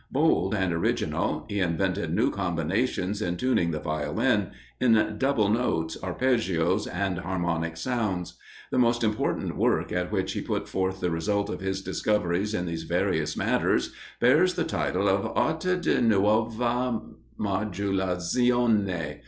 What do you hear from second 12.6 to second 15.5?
these various matters, bears the title of